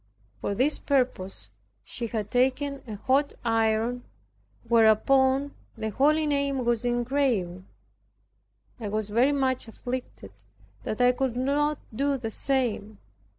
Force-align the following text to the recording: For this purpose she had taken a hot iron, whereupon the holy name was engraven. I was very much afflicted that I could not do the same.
For 0.39 0.55
this 0.55 0.79
purpose 0.79 1.51
she 1.85 2.07
had 2.07 2.31
taken 2.31 2.81
a 2.87 2.95
hot 2.95 3.33
iron, 3.45 4.03
whereupon 4.67 5.53
the 5.77 5.89
holy 5.91 6.25
name 6.25 6.65
was 6.65 6.83
engraven. 6.83 7.67
I 8.79 8.89
was 8.89 9.09
very 9.11 9.31
much 9.31 9.67
afflicted 9.67 10.31
that 10.85 11.01
I 11.01 11.11
could 11.11 11.35
not 11.37 11.77
do 11.95 12.17
the 12.17 12.31
same. 12.31 12.97